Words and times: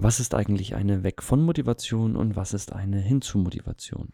Was 0.00 0.20
ist 0.20 0.32
eigentlich 0.32 0.76
eine 0.76 1.02
Weg 1.02 1.24
von 1.24 1.42
Motivation 1.42 2.14
und 2.14 2.36
was 2.36 2.54
ist 2.54 2.72
eine 2.72 3.00
Hinzu 3.00 3.36
Motivation? 3.36 4.12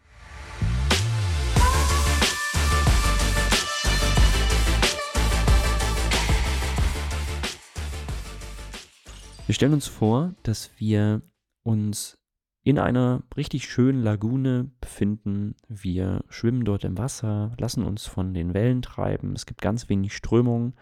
Wir 9.45 9.53
stellen 9.53 9.73
uns 9.73 9.85
vor, 9.85 10.33
dass 10.41 10.71
wir 10.77 11.21
uns 11.61 12.17
in 12.63 12.79
einer 12.79 13.21
richtig 13.37 13.69
schönen 13.69 14.01
Lagune 14.01 14.71
befinden. 14.81 15.53
Wir 15.67 16.23
schwimmen 16.29 16.65
dort 16.65 16.83
im 16.83 16.97
Wasser, 16.97 17.53
lassen 17.59 17.83
uns 17.83 18.07
von 18.07 18.33
den 18.33 18.55
Wellen 18.55 18.81
treiben. 18.81 19.33
Es 19.33 19.45
gibt 19.45 19.61
ganz 19.61 19.87
wenig 19.87 20.15
Strömung. 20.15 20.73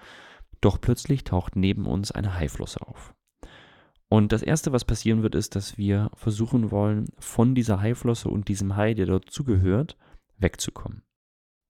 Doch 0.61 0.79
plötzlich 0.79 1.25
taucht 1.25 1.57
neben 1.57 1.87
uns 1.87 2.13
eine 2.13 2.35
Haiflosse 2.35 2.87
auf. 2.87 3.13
Und 4.13 4.31
das 4.31 4.43
Erste, 4.43 4.71
was 4.71 4.85
passieren 4.85 5.23
wird, 5.23 5.33
ist, 5.33 5.55
dass 5.55 5.75
wir 5.79 6.11
versuchen 6.13 6.69
wollen, 6.69 7.07
von 7.17 7.55
dieser 7.55 7.81
Haiflosse 7.81 8.29
und 8.29 8.47
diesem 8.47 8.75
Hai, 8.75 8.93
der 8.93 9.07
dort 9.07 9.31
zugehört, 9.31 9.97
wegzukommen. 10.37 11.01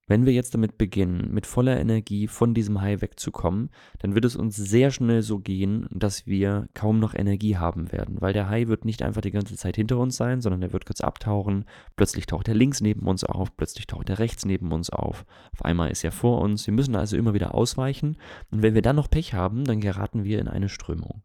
Wenn 0.08 0.26
wir 0.26 0.34
jetzt 0.34 0.52
damit 0.52 0.76
beginnen, 0.76 1.32
mit 1.32 1.46
voller 1.46 1.80
Energie 1.80 2.28
von 2.28 2.52
diesem 2.52 2.82
Hai 2.82 3.00
wegzukommen, 3.00 3.70
dann 4.00 4.14
wird 4.14 4.26
es 4.26 4.36
uns 4.36 4.56
sehr 4.56 4.90
schnell 4.90 5.22
so 5.22 5.38
gehen, 5.38 5.86
dass 5.90 6.26
wir 6.26 6.68
kaum 6.74 7.00
noch 7.00 7.14
Energie 7.14 7.56
haben 7.56 7.90
werden, 7.92 8.20
weil 8.20 8.34
der 8.34 8.50
Hai 8.50 8.68
wird 8.68 8.84
nicht 8.84 9.00
einfach 9.00 9.22
die 9.22 9.30
ganze 9.30 9.56
Zeit 9.56 9.76
hinter 9.76 9.96
uns 9.96 10.18
sein, 10.18 10.42
sondern 10.42 10.60
er 10.60 10.74
wird 10.74 10.84
kurz 10.84 11.00
abtauchen, 11.00 11.64
plötzlich 11.96 12.26
taucht 12.26 12.48
er 12.48 12.54
links 12.54 12.82
neben 12.82 13.06
uns 13.06 13.24
auf, 13.24 13.56
plötzlich 13.56 13.86
taucht 13.86 14.10
er 14.10 14.18
rechts 14.18 14.44
neben 14.44 14.70
uns 14.70 14.90
auf, 14.90 15.24
auf 15.54 15.64
einmal 15.64 15.90
ist 15.90 16.04
er 16.04 16.12
vor 16.12 16.42
uns, 16.42 16.66
wir 16.66 16.74
müssen 16.74 16.94
also 16.94 17.16
immer 17.16 17.32
wieder 17.32 17.54
ausweichen 17.54 18.18
und 18.50 18.60
wenn 18.60 18.74
wir 18.74 18.82
dann 18.82 18.96
noch 18.96 19.08
Pech 19.08 19.32
haben, 19.32 19.64
dann 19.64 19.80
geraten 19.80 20.24
wir 20.24 20.40
in 20.40 20.48
eine 20.48 20.68
Strömung. 20.68 21.22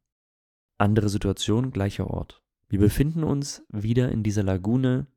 Andere 0.79 1.09
Situation, 1.09 1.71
gleicher 1.71 2.09
Ort. 2.09 2.41
Wir 2.69 2.79
befinden 2.79 3.23
uns 3.23 3.65
wieder 3.69 4.11
in 4.11 4.23
dieser 4.23 4.43
Lagune. 4.43 5.07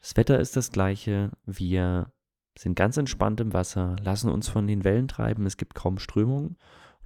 Das 0.00 0.16
Wetter 0.16 0.40
ist 0.40 0.56
das 0.56 0.72
gleiche. 0.72 1.30
Wir 1.44 2.10
sind 2.56 2.74
ganz 2.74 2.96
entspannt 2.96 3.38
im 3.40 3.52
Wasser, 3.52 3.96
lassen 4.02 4.30
uns 4.30 4.48
von 4.48 4.66
den 4.66 4.82
Wellen 4.82 5.06
treiben. 5.06 5.44
Es 5.44 5.58
gibt 5.58 5.74
kaum 5.74 5.98
Strömung. 5.98 6.56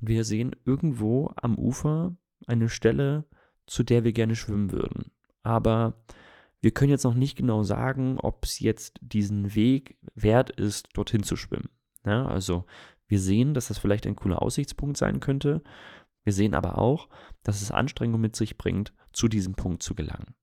Und 0.00 0.08
wir 0.08 0.24
sehen 0.24 0.54
irgendwo 0.64 1.32
am 1.36 1.58
Ufer 1.58 2.16
eine 2.46 2.68
Stelle, 2.68 3.24
zu 3.66 3.82
der 3.82 4.04
wir 4.04 4.12
gerne 4.12 4.36
schwimmen 4.36 4.70
würden. 4.70 5.10
Aber 5.42 5.94
wir 6.60 6.70
können 6.70 6.90
jetzt 6.90 7.04
noch 7.04 7.14
nicht 7.14 7.36
genau 7.36 7.64
sagen, 7.64 8.18
ob 8.20 8.44
es 8.44 8.60
jetzt 8.60 8.98
diesen 9.00 9.56
Weg 9.56 9.98
wert 10.14 10.50
ist, 10.50 10.88
dorthin 10.94 11.24
zu 11.24 11.34
schwimmen. 11.34 11.70
Ja, 12.06 12.26
also 12.26 12.64
wir 13.08 13.18
sehen, 13.18 13.54
dass 13.54 13.68
das 13.68 13.78
vielleicht 13.78 14.06
ein 14.06 14.16
cooler 14.16 14.40
Aussichtspunkt 14.40 14.96
sein 14.96 15.18
könnte. 15.18 15.62
Wir 16.28 16.34
sehen 16.34 16.54
aber 16.54 16.76
auch, 16.76 17.08
dass 17.42 17.62
es 17.62 17.70
Anstrengung 17.70 18.20
mit 18.20 18.36
sich 18.36 18.58
bringt, 18.58 18.92
zu 19.14 19.28
diesem 19.28 19.54
Punkt 19.54 19.82
zu 19.82 19.94
gelangen. 19.94 20.34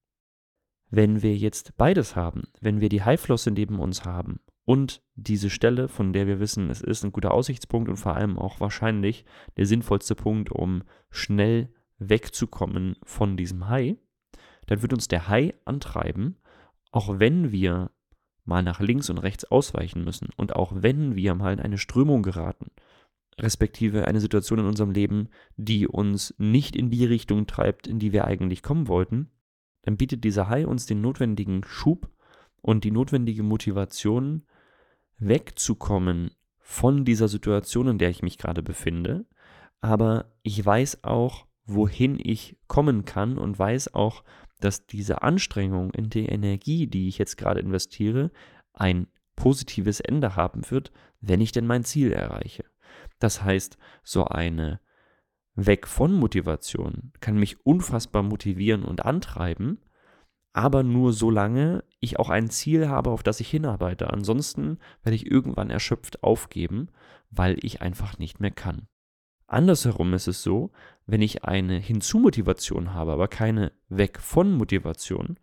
Wenn 0.89 1.21
wir 1.21 1.37
jetzt 1.37 1.77
beides 1.77 2.15
haben, 2.15 2.47
wenn 2.59 2.81
wir 2.81 2.89
die 2.89 3.03
Haiflosse 3.03 3.51
neben 3.51 3.77
uns 3.77 4.03
haben 4.03 4.39
und 4.63 5.03
diese 5.13 5.51
Stelle, 5.51 5.87
von 5.87 6.11
der 6.11 6.25
wir 6.25 6.39
wissen, 6.39 6.71
es 6.71 6.81
ist 6.81 7.05
ein 7.05 7.11
guter 7.11 7.35
Aussichtspunkt 7.35 7.87
und 7.87 7.97
vor 7.97 8.15
allem 8.15 8.39
auch 8.39 8.59
wahrscheinlich 8.59 9.25
der 9.57 9.67
sinnvollste 9.67 10.15
Punkt, 10.15 10.51
um 10.51 10.81
schnell 11.11 11.71
wegzukommen 11.99 12.95
von 13.03 13.37
diesem 13.37 13.69
Hai, 13.69 13.95
dann 14.65 14.81
wird 14.81 14.91
uns 14.91 15.07
der 15.07 15.27
Hai 15.27 15.53
antreiben, 15.65 16.37
auch 16.89 17.19
wenn 17.19 17.51
wir 17.51 17.91
mal 18.43 18.63
nach 18.63 18.79
links 18.79 19.11
und 19.11 19.19
rechts 19.19 19.45
ausweichen 19.45 20.03
müssen 20.03 20.29
und 20.35 20.55
auch 20.55 20.71
wenn 20.75 21.15
wir 21.15 21.35
mal 21.35 21.53
in 21.53 21.59
eine 21.59 21.77
Strömung 21.77 22.23
geraten, 22.23 22.71
respektive 23.39 24.07
eine 24.07 24.21
Situation 24.21 24.59
in 24.59 24.65
unserem 24.65 24.91
Leben, 24.91 25.29
die 25.57 25.87
uns 25.87 26.33
nicht 26.37 26.75
in 26.75 26.89
die 26.89 27.05
Richtung 27.05 27.47
treibt, 27.47 27.87
in 27.87 27.99
die 27.99 28.13
wir 28.13 28.25
eigentlich 28.25 28.63
kommen 28.63 28.87
wollten, 28.87 29.29
dann 29.81 29.97
bietet 29.97 30.23
dieser 30.23 30.49
Hai 30.49 30.65
uns 30.65 30.85
den 30.85 31.01
notwendigen 31.01 31.63
Schub 31.63 32.09
und 32.61 32.83
die 32.83 32.91
notwendige 32.91 33.43
Motivation, 33.43 34.43
wegzukommen 35.17 36.31
von 36.59 37.05
dieser 37.05 37.27
Situation, 37.27 37.87
in 37.87 37.97
der 37.97 38.09
ich 38.09 38.23
mich 38.23 38.37
gerade 38.37 38.63
befinde. 38.63 39.25
Aber 39.81 40.33
ich 40.41 40.65
weiß 40.65 41.03
auch, 41.03 41.45
wohin 41.65 42.19
ich 42.21 42.57
kommen 42.67 43.05
kann 43.05 43.37
und 43.37 43.57
weiß 43.57 43.93
auch, 43.93 44.23
dass 44.59 44.87
diese 44.87 45.21
Anstrengung 45.21 45.91
in 45.93 46.09
die 46.09 46.25
Energie, 46.25 46.87
die 46.87 47.07
ich 47.07 47.17
jetzt 47.17 47.37
gerade 47.37 47.59
investiere, 47.59 48.31
ein 48.73 49.07
positives 49.35 49.99
Ende 49.99 50.35
haben 50.35 50.69
wird, 50.69 50.91
wenn 51.21 51.41
ich 51.41 51.51
denn 51.51 51.67
mein 51.67 51.83
Ziel 51.83 52.11
erreiche. 52.11 52.65
Das 53.19 53.43
heißt, 53.43 53.77
so 54.03 54.25
eine 54.25 54.79
Weg 55.55 55.87
von 55.87 56.13
Motivation 56.13 57.13
kann 57.21 57.37
mich 57.37 57.65
unfassbar 57.65 58.23
motivieren 58.23 58.83
und 58.83 59.05
antreiben, 59.05 59.79
aber 60.51 60.83
nur 60.83 61.13
solange 61.13 61.83
ich 61.99 62.19
auch 62.19 62.29
ein 62.29 62.49
Ziel 62.49 62.87
habe, 62.87 63.09
auf 63.09 63.23
das 63.23 63.39
ich 63.39 63.49
hinarbeite. 63.49 64.11
Ansonsten 64.11 64.79
werde 65.03 65.15
ich 65.15 65.29
irgendwann 65.29 65.69
erschöpft 65.69 66.23
aufgeben, 66.23 66.89
weil 67.29 67.57
ich 67.61 67.81
einfach 67.81 68.17
nicht 68.19 68.39
mehr 68.39 68.51
kann. 68.51 68.87
Andersherum 69.47 70.13
ist 70.13 70.27
es 70.27 70.43
so, 70.43 70.71
wenn 71.05 71.21
ich 71.21 71.43
eine 71.43 71.77
Hinzu-Motivation 71.77 72.93
habe, 72.93 73.13
aber 73.13 73.27
keine 73.27 73.73
Weg 73.89 74.19
von 74.19 74.53
Motivation, 74.53 75.37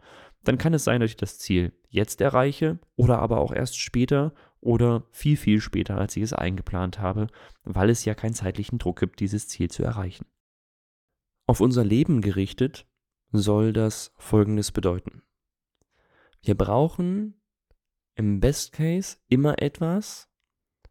dann 0.45 0.59
kann 0.59 0.75
es 0.75 0.85
sein, 0.85 1.01
dass 1.01 1.11
ich 1.11 1.17
das 1.17 1.39
Ziel 1.39 1.73
jetzt 1.89 2.21
erreiche 2.21 2.79
oder 2.97 3.21
aber 3.21 3.39
auch 3.39 3.53
erst 3.53 3.79
später 3.79 4.35
oder 4.63 5.05
viel, 5.11 5.37
viel 5.37 5.61
später, 5.61 5.99
als 5.99 6.17
ich 6.17 6.23
es 6.23 6.33
eingeplant 6.33 7.01
habe, 7.01 7.27
weil 7.65 7.91
es 7.91 8.05
ja 8.05 8.15
keinen 8.15 8.35
zeitlichen 8.35 8.79
Druck 8.79 9.01
gibt, 9.01 9.21
dieses 9.21 9.49
Ziel 9.49 9.71
zu 9.71 9.83
erreichen. 9.83 10.25
Auf 11.47 11.61
unser 11.61 11.85
Leben 11.85 12.23
gerichtet 12.23 12.87
soll 13.33 13.73
das 13.73 14.15
Folgendes 14.17 14.71
bedeuten. 14.73 15.23
Wir 16.43 16.57
brauchen 16.57 17.35
im 18.15 18.41
Best 18.41 18.73
Case 18.73 19.17
immer 19.29 19.61
etwas, 19.61 20.29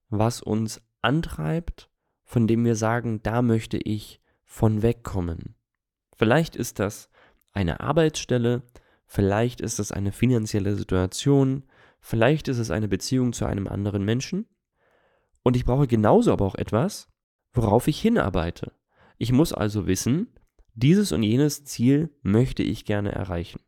was 0.09 0.41
uns 0.41 0.81
antreibt, 1.01 1.89
von 2.23 2.47
dem 2.47 2.65
wir 2.65 2.75
sagen, 2.75 3.23
da 3.23 3.41
möchte 3.41 3.77
ich 3.77 4.21
von 4.43 4.81
wegkommen. 4.81 5.55
Vielleicht 6.17 6.55
ist 6.55 6.79
das 6.79 7.09
eine 7.53 7.79
Arbeitsstelle, 7.79 8.63
vielleicht 9.05 9.61
ist 9.61 9.79
das 9.79 9.91
eine 9.91 10.11
finanzielle 10.11 10.75
Situation, 10.75 11.63
Vielleicht 12.01 12.47
ist 12.47 12.57
es 12.57 12.72
eine 12.72 12.88
Beziehung 12.88 13.31
zu 13.31 13.45
einem 13.45 13.67
anderen 13.67 14.03
Menschen. 14.03 14.47
Und 15.44 15.56
ich 15.56 15.66
brauche 15.66 15.88
genauso 15.88 16.34
aber 16.34 16.45
auch 16.45 16.56
etwas, 16.56 17.09
worauf 17.53 17.88
ich 17.88 18.01
hinarbeite. 18.01 18.73
Ich 19.17 19.31
muss 19.31 19.53
also 19.53 19.88
wissen, 19.88 20.28
dieses 20.73 21.12
und 21.12 21.23
jenes 21.23 21.63
Ziel 21.63 22.09
möchte 22.22 22.63
ich 22.63 22.85
gerne 22.85 23.12
erreichen. 23.12 23.62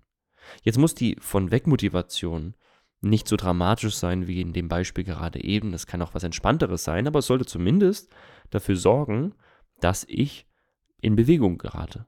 Jetzt 0.63 0.77
muss 0.77 0.95
die 0.95 1.15
von 1.19 1.51
Wegmotivation 1.51 2.55
nicht 3.01 3.27
so 3.27 3.35
dramatisch 3.35 3.95
sein 3.95 4.27
wie 4.27 4.41
in 4.41 4.53
dem 4.53 4.67
Beispiel 4.67 5.03
gerade 5.03 5.43
eben. 5.43 5.71
Das 5.71 5.87
kann 5.87 6.01
auch 6.01 6.13
was 6.13 6.23
Entspannteres 6.23 6.83
sein, 6.83 7.07
aber 7.07 7.19
es 7.19 7.27
sollte 7.27 7.45
zumindest 7.45 8.13
dafür 8.49 8.75
sorgen, 8.75 9.35
dass 9.79 10.05
ich 10.07 10.47
in 11.01 11.15
Bewegung 11.15 11.57
gerate. 11.57 12.07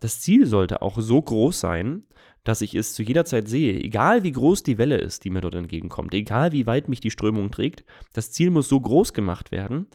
Das 0.00 0.20
Ziel 0.20 0.46
sollte 0.46 0.82
auch 0.82 0.98
so 1.00 1.20
groß 1.20 1.60
sein, 1.60 2.04
dass 2.42 2.60
ich 2.60 2.74
es 2.74 2.92
zu 2.92 3.02
jeder 3.02 3.24
Zeit 3.24 3.48
sehe, 3.48 3.80
egal 3.80 4.22
wie 4.22 4.32
groß 4.32 4.62
die 4.62 4.76
Welle 4.76 4.98
ist, 4.98 5.24
die 5.24 5.30
mir 5.30 5.40
dort 5.40 5.54
entgegenkommt, 5.54 6.12
egal 6.12 6.52
wie 6.52 6.66
weit 6.66 6.88
mich 6.88 7.00
die 7.00 7.10
Strömung 7.10 7.50
trägt, 7.50 7.84
das 8.12 8.32
Ziel 8.32 8.50
muss 8.50 8.68
so 8.68 8.78
groß 8.78 9.14
gemacht 9.14 9.50
werden, 9.50 9.86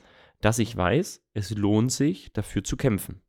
dass 0.42 0.60
ich 0.60 0.76
weiß, 0.76 1.24
es 1.34 1.52
lohnt 1.52 1.92
sich, 1.92 2.34
dafür 2.34 2.64
zu 2.64 2.76
kämpfen. 2.76 3.22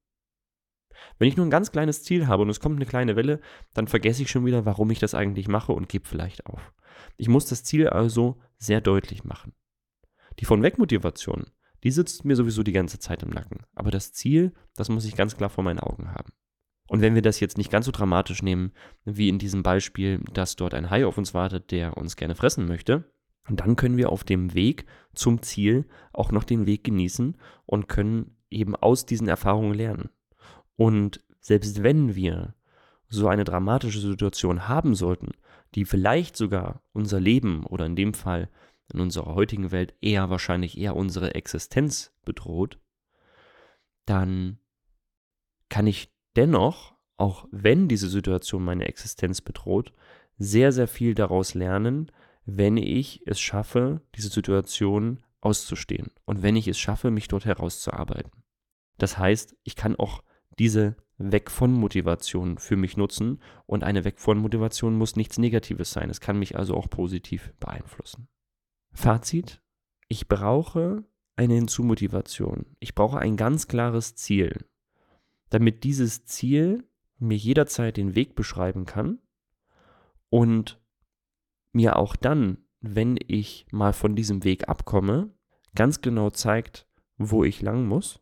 Wenn 1.18 1.28
ich 1.28 1.36
nur 1.36 1.46
ein 1.46 1.50
ganz 1.50 1.72
kleines 1.72 2.02
Ziel 2.02 2.26
habe 2.26 2.42
und 2.42 2.50
es 2.50 2.60
kommt 2.60 2.76
eine 2.76 2.86
kleine 2.86 3.16
Welle, 3.16 3.40
dann 3.74 3.88
vergesse 3.88 4.22
ich 4.22 4.30
schon 4.30 4.46
wieder, 4.46 4.64
warum 4.64 4.90
ich 4.90 4.98
das 4.98 5.14
eigentlich 5.14 5.48
mache 5.48 5.72
und 5.72 5.88
gebe 5.88 6.08
vielleicht 6.08 6.46
auf. 6.46 6.72
Ich 7.16 7.28
muss 7.28 7.46
das 7.46 7.64
Ziel 7.64 7.88
also 7.88 8.38
sehr 8.58 8.80
deutlich 8.80 9.24
machen. 9.24 9.52
Die 10.38 10.44
von 10.44 10.62
Wegmotivation, 10.62 11.46
die 11.82 11.90
sitzt 11.90 12.24
mir 12.24 12.36
sowieso 12.36 12.62
die 12.62 12.72
ganze 12.72 12.98
Zeit 12.98 13.22
im 13.22 13.30
Nacken. 13.30 13.64
Aber 13.74 13.90
das 13.90 14.12
Ziel, 14.12 14.52
das 14.74 14.88
muss 14.88 15.04
ich 15.04 15.16
ganz 15.16 15.36
klar 15.36 15.50
vor 15.50 15.64
meinen 15.64 15.80
Augen 15.80 16.12
haben. 16.12 16.32
Und 16.90 17.02
wenn 17.02 17.14
wir 17.14 17.22
das 17.22 17.38
jetzt 17.38 17.56
nicht 17.56 17.70
ganz 17.70 17.86
so 17.86 17.92
dramatisch 17.92 18.42
nehmen, 18.42 18.72
wie 19.04 19.28
in 19.28 19.38
diesem 19.38 19.62
Beispiel, 19.62 20.18
dass 20.34 20.56
dort 20.56 20.74
ein 20.74 20.90
Hai 20.90 21.06
auf 21.06 21.18
uns 21.18 21.34
wartet, 21.34 21.70
der 21.70 21.96
uns 21.96 22.16
gerne 22.16 22.34
fressen 22.34 22.66
möchte, 22.66 23.04
dann 23.48 23.76
können 23.76 23.96
wir 23.96 24.10
auf 24.10 24.24
dem 24.24 24.54
Weg 24.54 24.86
zum 25.14 25.40
Ziel 25.40 25.86
auch 26.12 26.32
noch 26.32 26.42
den 26.42 26.66
Weg 26.66 26.82
genießen 26.82 27.36
und 27.64 27.88
können 27.88 28.36
eben 28.50 28.74
aus 28.74 29.06
diesen 29.06 29.28
Erfahrungen 29.28 29.72
lernen. 29.72 30.10
Und 30.74 31.24
selbst 31.38 31.84
wenn 31.84 32.16
wir 32.16 32.56
so 33.06 33.28
eine 33.28 33.44
dramatische 33.44 34.00
Situation 34.00 34.66
haben 34.66 34.96
sollten, 34.96 35.30
die 35.76 35.84
vielleicht 35.84 36.36
sogar 36.36 36.82
unser 36.92 37.20
Leben 37.20 37.64
oder 37.66 37.86
in 37.86 37.94
dem 37.94 38.14
Fall 38.14 38.50
in 38.92 38.98
unserer 38.98 39.36
heutigen 39.36 39.70
Welt 39.70 39.94
eher 40.00 40.28
wahrscheinlich 40.28 40.76
eher 40.76 40.96
unsere 40.96 41.36
Existenz 41.36 42.12
bedroht, 42.24 42.80
dann 44.06 44.58
kann 45.68 45.86
ich 45.86 46.12
dennoch, 46.36 46.94
auch 47.16 47.46
wenn 47.50 47.88
diese 47.88 48.08
Situation 48.08 48.64
meine 48.64 48.86
Existenz 48.86 49.40
bedroht, 49.40 49.92
sehr, 50.38 50.72
sehr 50.72 50.88
viel 50.88 51.14
daraus 51.14 51.54
lernen, 51.54 52.10
wenn 52.46 52.76
ich 52.76 53.22
es 53.26 53.40
schaffe, 53.40 54.00
diese 54.16 54.28
Situation 54.28 55.22
auszustehen 55.40 56.10
und 56.24 56.42
wenn 56.42 56.56
ich 56.56 56.68
es 56.68 56.78
schaffe, 56.78 57.10
mich 57.10 57.28
dort 57.28 57.44
herauszuarbeiten. 57.44 58.32
Das 58.98 59.18
heißt, 59.18 59.56
ich 59.64 59.76
kann 59.76 59.96
auch 59.96 60.22
diese 60.58 60.96
Weg 61.18 61.50
von 61.50 61.72
Motivation 61.72 62.58
für 62.58 62.76
mich 62.76 62.96
nutzen 62.96 63.40
und 63.66 63.84
eine 63.84 64.04
Weg 64.04 64.18
von 64.18 64.38
Motivation 64.38 64.96
muss 64.96 65.16
nichts 65.16 65.38
Negatives 65.38 65.92
sein. 65.92 66.08
Es 66.10 66.20
kann 66.20 66.38
mich 66.38 66.56
also 66.56 66.74
auch 66.74 66.88
positiv 66.88 67.52
beeinflussen. 67.60 68.28
Fazit, 68.92 69.62
ich 70.08 70.28
brauche 70.28 71.04
eine 71.36 71.54
Hinzumotivation. 71.54 72.76
Ich 72.80 72.94
brauche 72.94 73.18
ein 73.18 73.36
ganz 73.36 73.68
klares 73.68 74.14
Ziel, 74.14 74.66
damit 75.50 75.84
dieses 75.84 76.24
Ziel 76.24 76.84
mir 77.18 77.36
jederzeit 77.36 77.96
den 77.96 78.14
Weg 78.14 78.34
beschreiben 78.34 78.86
kann 78.86 79.18
und 80.30 80.80
mir 81.72 81.96
auch 81.96 82.16
dann, 82.16 82.58
wenn 82.80 83.18
ich 83.26 83.66
mal 83.70 83.92
von 83.92 84.16
diesem 84.16 84.42
Weg 84.44 84.68
abkomme, 84.68 85.30
ganz 85.74 86.00
genau 86.00 86.30
zeigt, 86.30 86.86
wo 87.18 87.44
ich 87.44 87.60
lang 87.60 87.86
muss. 87.86 88.20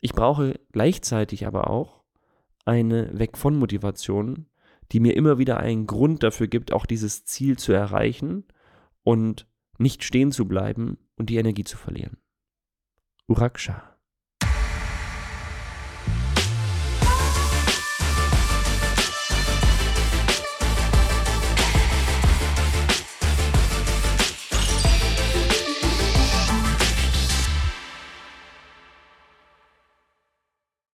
Ich 0.00 0.12
brauche 0.12 0.60
gleichzeitig 0.72 1.46
aber 1.46 1.68
auch 1.68 2.04
eine 2.64 3.18
Weg 3.18 3.36
von 3.36 3.58
Motivation, 3.58 4.46
die 4.92 5.00
mir 5.00 5.16
immer 5.16 5.38
wieder 5.38 5.58
einen 5.58 5.86
Grund 5.86 6.22
dafür 6.22 6.46
gibt, 6.46 6.72
auch 6.72 6.86
dieses 6.86 7.24
Ziel 7.24 7.58
zu 7.58 7.72
erreichen 7.72 8.44
und 9.02 9.48
nicht 9.78 10.04
stehen 10.04 10.32
zu 10.32 10.46
bleiben 10.46 10.98
und 11.16 11.28
die 11.28 11.36
Energie 11.36 11.64
zu 11.64 11.76
verlieren. 11.76 12.18
Uraksha. 13.26 13.95